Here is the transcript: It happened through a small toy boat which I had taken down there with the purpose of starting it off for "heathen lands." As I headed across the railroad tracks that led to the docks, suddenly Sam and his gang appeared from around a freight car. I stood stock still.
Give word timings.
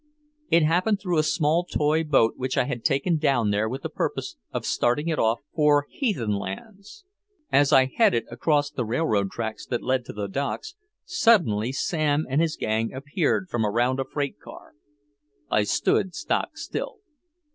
It 0.49 0.63
happened 0.63 0.99
through 0.99 1.19
a 1.19 1.23
small 1.23 1.63
toy 1.63 2.03
boat 2.03 2.33
which 2.35 2.57
I 2.57 2.63
had 2.63 2.83
taken 2.83 3.17
down 3.17 3.51
there 3.51 3.69
with 3.69 3.83
the 3.83 3.89
purpose 3.89 4.35
of 4.51 4.65
starting 4.65 5.09
it 5.09 5.19
off 5.19 5.41
for 5.53 5.85
"heathen 5.91 6.31
lands." 6.39 7.05
As 7.51 7.71
I 7.71 7.85
headed 7.85 8.25
across 8.31 8.71
the 8.71 8.83
railroad 8.83 9.29
tracks 9.29 9.63
that 9.67 9.83
led 9.83 10.03
to 10.05 10.13
the 10.13 10.27
docks, 10.27 10.73
suddenly 11.05 11.71
Sam 11.71 12.25
and 12.27 12.41
his 12.41 12.57
gang 12.57 12.91
appeared 12.91 13.47
from 13.47 13.63
around 13.63 13.99
a 13.99 14.03
freight 14.03 14.39
car. 14.39 14.73
I 15.51 15.61
stood 15.65 16.15
stock 16.15 16.57
still. 16.57 16.95